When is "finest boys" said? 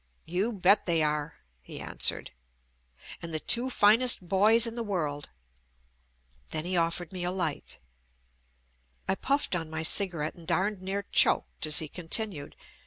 3.69-4.65